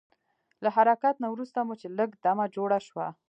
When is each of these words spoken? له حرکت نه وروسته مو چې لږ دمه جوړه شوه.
له 0.63 0.69
حرکت 0.75 1.15
نه 1.23 1.27
وروسته 1.33 1.59
مو 1.67 1.73
چې 1.81 1.87
لږ 1.97 2.09
دمه 2.23 2.45
جوړه 2.55 2.79
شوه. 2.87 3.07